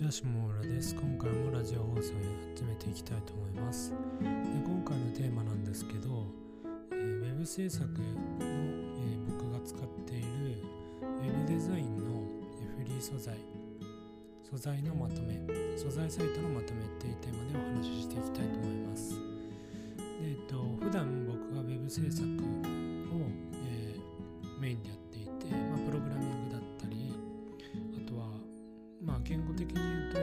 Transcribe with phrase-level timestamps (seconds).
[0.00, 0.94] ちは下村です。
[0.94, 2.16] 今回もラジオ放送を
[2.56, 3.90] 始めていきたいと思います。
[3.90, 3.96] で
[4.64, 6.24] 今回のテーマなんですけど、
[6.90, 7.98] えー、ウェブ制作の、
[8.40, 10.64] えー、僕が使っている
[11.02, 12.24] ウェブデザインの
[12.78, 13.36] フリー素材。
[14.42, 15.38] 素材のまとめ。
[15.76, 19.12] 素材サイトのまとめっていうテーマでお話ししていきたいと思います。
[19.12, 19.20] で
[20.24, 22.26] えっと普段僕がウェブ制作を、
[23.68, 24.98] えー、メインでやっ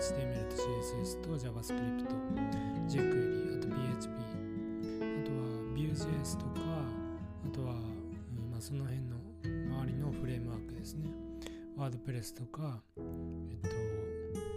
[0.00, 2.06] HTML と CSS と JavaScript、
[2.88, 4.08] jQuery、あと PHP、
[4.96, 5.44] あとは
[5.76, 6.60] Vue.js とか、
[7.44, 11.10] あとは、うんまあ、その辺の周りのフレームワークですね。
[11.76, 13.68] WordPress とか、えっと、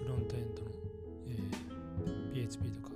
[0.04, 0.70] フロントエンドの、
[1.28, 2.96] えー、PHP とか、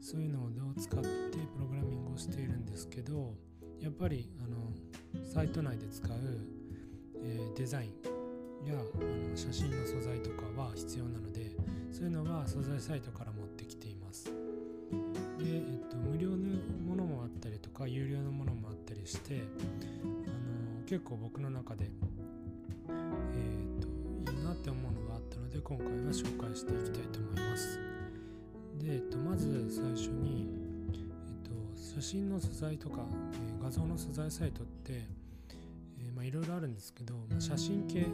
[0.00, 3.34] そういうのを使ってプログラミングをしているんですけど、
[3.80, 6.10] やっぱりあのサイト内で使う、
[7.20, 8.13] えー、デザイン
[8.68, 11.52] やあの写真の素材とかは必要なので
[11.92, 14.24] そういうのは素材サイトから持ってきています。
[14.24, 14.32] で、
[15.40, 16.36] えっと、無料の
[16.86, 19.42] ものもあったりとか有料のものもあったりして
[20.04, 21.86] あの結構僕の中で、
[22.88, 27.78] えー、っといいなって思うのがあったので今回は紹介していきたいと思います。
[28.78, 30.48] で、えっと、まず最初に、
[30.92, 30.98] えっ
[31.42, 35.24] と、写真の素材とか、えー、画像の素材サイトって
[36.24, 38.06] いろいろあるんですけど、まあ、写真系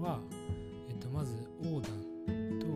[0.00, 0.20] は、
[0.88, 2.66] えっと、まずオーダーと、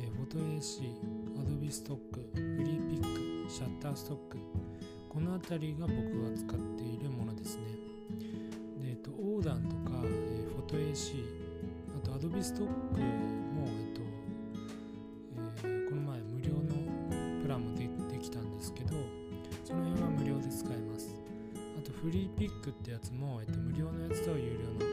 [0.00, 0.94] えー、フォト AC、
[1.36, 4.38] Adobe ストック、フリーピック、シャッターストック。
[5.08, 7.62] この辺りが僕が使っているものですね。
[8.80, 11.50] で、えっと、オーダーとか、えー、フォト AC
[11.96, 14.00] あと Adobe ストックも、えっと
[15.64, 18.94] えー、この前無料のプランもでできたんですけど
[19.64, 21.14] その辺は無料で使えます。
[21.78, 24.89] あとフリーピックってやつも、えっと、無料のやつと有料の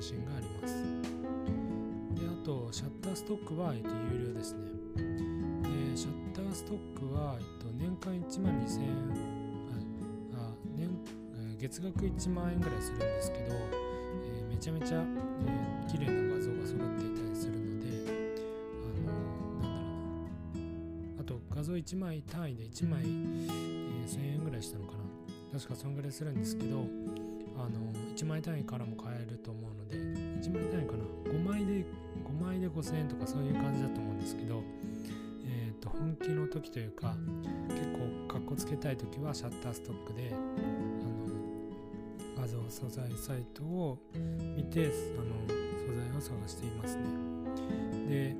[0.00, 0.74] 写真があります。
[2.16, 4.70] であとシャッターストックは、えっと、有料ですね。
[4.96, 8.88] でシャッターストックは、えっと、年間1万2000円
[10.32, 10.88] あ年
[11.58, 17.86] 月額1万円ぐらいするんですけど、えー、めちゃめちゃ、えー、綺麗な画像が揃っていたりするので
[18.80, 19.96] あのー、なんだろう
[21.16, 21.20] な。
[21.20, 25.00] あと画像1枚単位で1枚、えー、1000円ぐらいしたのかな。
[25.52, 26.86] 確かそんぐらいするんですけど
[27.58, 29.19] あの1枚単位からも買え
[30.40, 31.04] 1枚単位かな。
[31.30, 31.84] 5枚で
[32.24, 34.62] 5枚で5000円とかそういう感じだと思うんですけど
[35.44, 37.14] えっ、ー、と本気の時というか
[37.68, 40.40] 結構かっこつけたい時はシャッターストックであの
[42.40, 43.98] 画像素材サイトを
[44.56, 45.36] 見てあの
[46.20, 47.02] 素材を探していますね。
[48.08, 48.36] で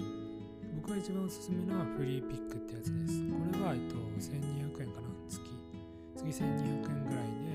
[0.77, 3.21] 僕が一番おすすめなのはフリーピックってやつです。
[3.29, 5.41] これは、えっと、1200円かな月。
[6.17, 7.51] 月1200円ぐらいで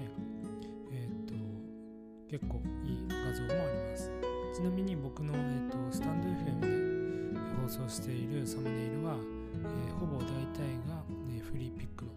[2.27, 4.24] 結構いい画像もあります。
[4.55, 9.17] ちなみに僕の、えーと、スタンド FM で放送しているサムネイルは、
[9.65, 12.11] えー、ほぼ大体が、ね、フリーピックの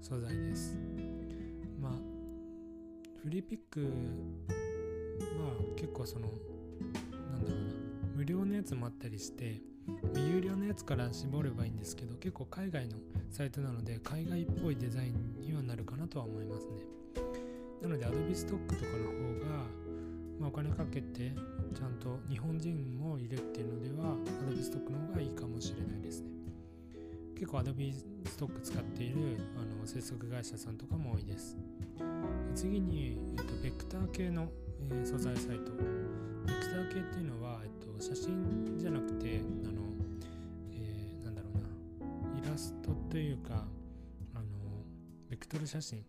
[0.00, 0.74] 素材です。
[1.78, 1.92] まあ
[3.22, 3.86] フリーピックは
[5.76, 6.28] 結構その
[7.30, 7.72] なんだろうな
[8.16, 9.60] 無料のやつもあったりして
[10.14, 12.96] 有料のやつから絞ればいいんですけど結構海外の
[13.30, 16.72] サイトなので海外っぽいデザインにはなるかなとは思いますね。
[17.82, 19.10] なので Adobe ストックとかの方
[19.40, 19.86] が、
[20.38, 21.32] まあ、お金かけて
[21.74, 24.14] ちゃんと日本人もいるっていうのでは
[24.48, 26.28] Adobe ストックの方がいいかもしれないですね。
[27.34, 27.92] 結構 Adobe
[28.24, 31.56] ストック使っているあの制作会社さんとかも多いです。
[32.54, 34.48] 次に、えっと、ベクター系の、
[34.90, 35.72] えー、素材サイト。
[35.72, 39.82] ベクター系っていうのは、えっと、写真じゃなくてあの、
[40.72, 41.58] えー、なんだろう
[42.34, 42.48] な。
[42.48, 43.66] イラストというか
[44.34, 44.44] あの
[45.28, 46.04] ベクトル写真。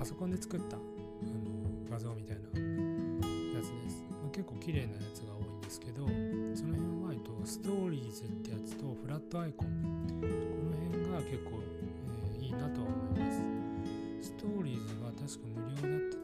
[0.00, 0.84] パソコンで作ったあの
[1.90, 2.48] 画像みたいなや
[3.60, 9.68] つです、まあ、結構綺麗なやつが多いんですけどその辺は、えっと、ストーリーズってやつとフラットアイコン。
[9.68, 13.42] この辺が結構、えー、いいなとは思います。
[14.22, 16.16] ストーリーズは確か無料だった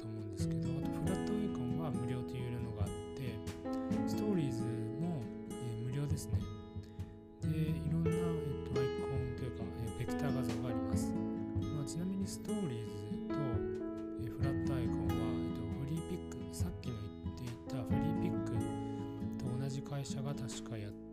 [20.06, 21.05] 会社が確かやっ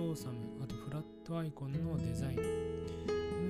[0.00, 2.36] トーサムあとフラットアイコンのデザイン。
[2.36, 2.48] この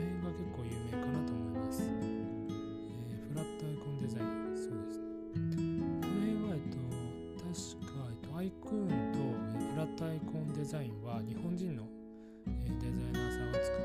[0.02, 4.26] 辺が結構有名かなと思います、えー、フラットアイコンデザイン。
[4.58, 4.98] そうです。
[4.98, 5.06] ね
[6.02, 6.82] この辺はえっと
[7.38, 7.54] 確
[7.86, 9.22] か、えっと、アイクーンと
[9.62, 11.86] フラットアイコンデザインは日本人の、
[12.66, 13.79] デザイナーさんが作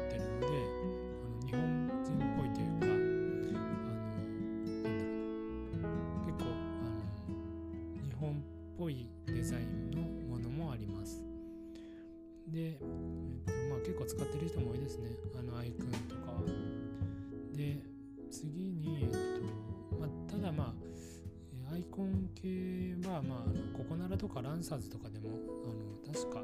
[14.06, 15.10] 構使ってる人も多いですね。
[15.38, 16.22] あのアイクーンとか。
[17.56, 17.80] で
[18.30, 19.18] 次に、えっと
[19.98, 20.74] まあ、ただま
[21.69, 25.30] あアイコン系は、まあ、のココナラとかランサーズとかでも
[25.63, 26.42] あの確か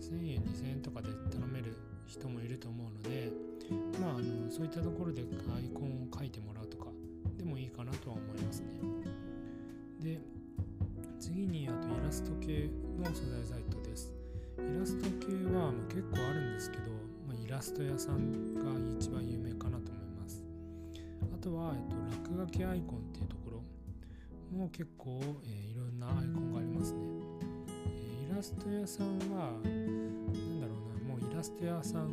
[0.00, 3.30] 1000円2000円とかで頼める人もいると思うので
[4.00, 5.24] まああのそういったところでア
[5.60, 6.86] イコンを書いてもらうとか
[7.36, 8.68] でもいいかなとは思いますね。
[10.00, 10.20] で
[11.20, 13.83] 次にあとイラスト系の素材サイト
[14.58, 16.90] イラスト系は結構あるんですけど、
[17.26, 18.60] まあ、イラスト屋さんが
[18.98, 20.44] 一番有名かなと思います。
[21.34, 23.62] あとは、えっと、落書きアイコンっていうところ。
[24.54, 26.98] も結構、えーいろんなアイコンがありますね、
[27.88, 32.08] えーイラスト屋さんはなんだろうなもうイラスト屋さん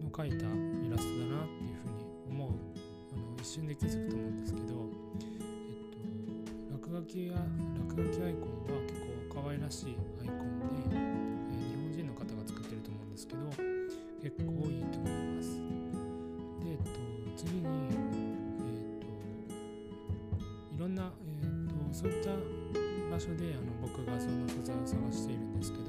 [0.00, 4.66] の描いたイラストだなっていうふうに思うあの一瞬で気づくと思うんですけど
[6.70, 7.34] えっと落書きや
[7.88, 9.00] 落書きアイコンは結
[9.34, 11.25] 構可愛らしいアイコンで、
[13.16, 13.48] ですけど
[14.22, 15.56] 結構いいと思います。
[15.56, 17.00] で、えっと、
[17.34, 17.96] 次に、えっ
[20.68, 21.10] と、いろんな、
[21.42, 22.28] えっと、そういった
[23.10, 25.84] 場所であの僕がその素材を探しているんですけど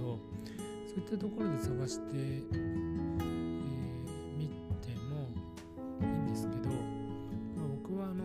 [0.87, 2.97] そういったところで探して、えー
[4.37, 4.47] 見
[4.79, 5.27] ても
[5.99, 6.75] いいんですけど、ま
[7.65, 8.23] あ僕はあの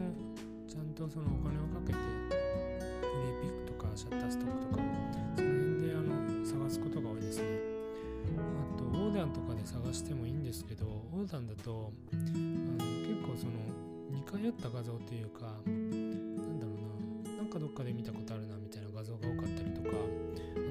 [0.68, 2.04] ちゃんとそのお金をかけてフ
[3.18, 4.81] リーピックとかシャッターストックとか
[9.62, 12.22] で探してもいいんですけどオーダンだとあの
[13.06, 13.52] 結構その
[14.10, 20.00] 似通った画像というかなんだろうななんかどっかで見たことあるなみたいな画像が多かったりとかあ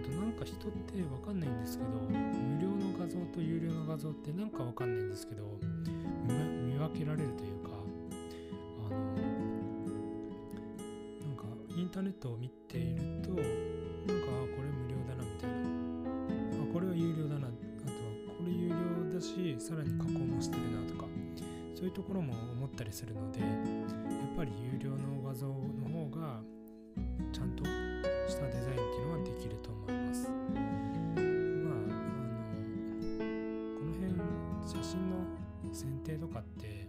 [0.03, 5.43] となんか人ってわかんないんですけど無料の画像と有料の画像ってなんかわかんないんですけど
[6.27, 6.33] 見
[6.73, 7.69] 見分けられるというか
[8.87, 8.99] あの
[11.23, 11.45] なんか
[11.77, 13.43] インターネットを見ているとなん
[14.19, 14.80] かこれ
[19.21, 21.05] だしさらに加工もしてるなとか
[21.75, 23.49] そういうところも思ったりするのでやっ
[24.35, 25.53] ぱり有料の画像の
[25.87, 26.41] 方が
[27.31, 30.27] ちゃんとしたデザインっていうのはできると思います。
[30.27, 31.17] まああ
[31.87, 31.93] の
[33.77, 34.11] この辺
[34.67, 35.15] 写真の
[35.71, 36.87] 選定とかって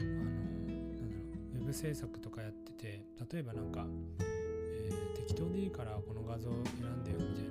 [0.00, 1.22] あのなんだろ
[1.54, 3.02] うウェブ制作とかやってて
[3.32, 3.84] 例えばなんか、
[4.20, 7.50] えー適当でいいからこの画像を選んでよみたいな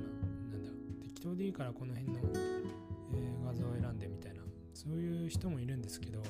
[0.52, 2.20] なんだろう適当でいいからこの辺の、
[3.14, 4.42] え画像を選んでみたいな
[4.74, 6.22] そういう人もいるんですけど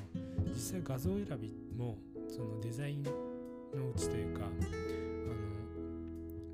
[0.53, 1.97] 実際画像選びも
[2.27, 3.13] そのデザインのう
[3.95, 4.55] ちというかあの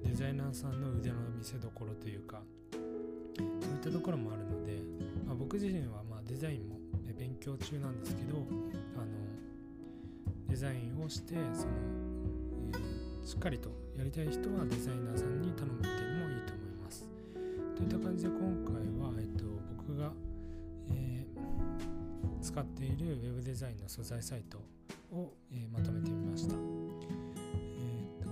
[0.10, 2.42] デザイナーさんの腕の見せ所というか
[3.36, 4.80] そういったところもあるので、
[5.26, 6.80] まあ、僕自身はまデザインも
[7.18, 8.38] 勉強中なんですけど
[8.98, 9.06] あの
[10.48, 12.14] デザインをしてその、えー
[13.26, 17.08] しっかりとやりたい人はデザイナーさんに頼むっていうのもいいと思います。
[17.76, 19.46] といった感じで今回は、えっと、
[19.88, 20.12] 僕が、
[20.92, 21.34] えー
[22.42, 24.58] 使っているウェブデザインの素材サイト
[25.16, 26.56] を、えーまとめてみました。
[26.56, 28.30] えーと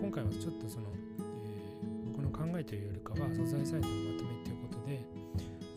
[0.00, 1.20] 今回はちょっとその、え
[2.06, 5.04] 僕の考えというよりかは素材サイトのまとめということで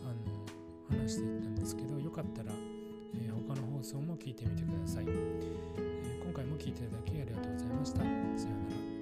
[0.04, 2.50] あの話していったんですけどよかったら、
[3.14, 5.04] え他の放送も聞いてみてください。
[5.06, 7.98] え今回も聞いていただきありがとうございました。
[7.98, 8.95] さようなら